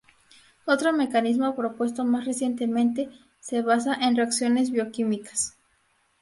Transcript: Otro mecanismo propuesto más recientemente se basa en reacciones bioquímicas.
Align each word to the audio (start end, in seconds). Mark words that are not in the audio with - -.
Otro 0.65 0.93
mecanismo 0.93 1.55
propuesto 1.55 2.03
más 2.05 2.25
recientemente 2.25 3.07
se 3.39 3.61
basa 3.61 3.93
en 3.93 4.15
reacciones 4.15 4.71
bioquímicas. 4.71 5.53